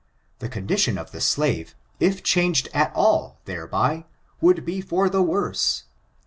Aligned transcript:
The 0.39 0.49
condition 0.49 0.97
of 0.97 1.11
the 1.11 1.21
slave, 1.21 1.75
if 1.99 2.23
changed 2.23 2.69
at 2.73 2.91
all 2.95 3.39
thereby, 3.45 4.05
would 4.41 4.65
be 4.65 4.81
for 4.81 5.11
the 5.11 5.21
worse. 5.21 5.83